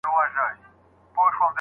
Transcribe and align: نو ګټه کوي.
نو 0.03 0.11
ګټه 0.13 0.47
کوي. 1.35 1.47